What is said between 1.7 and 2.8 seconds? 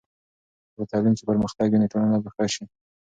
نو ټولنه به ښه شي.